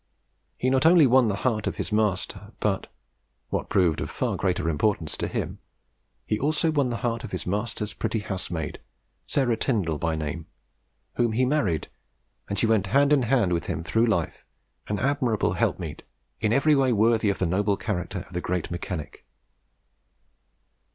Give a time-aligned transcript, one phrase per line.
[0.57, 2.91] He not only won the heart of his master, but
[3.49, 5.59] what proved of far greater importance to him
[6.25, 8.79] he also won the heart of his master's pretty housemaid,
[9.27, 10.47] Sarah Tindel by name,
[11.17, 11.87] whom he married,
[12.49, 14.43] and she went hand in hand with him through life,
[14.87, 16.01] an admirable "help meet,"
[16.39, 19.23] in every way worthy of the noble character of the great mechanic.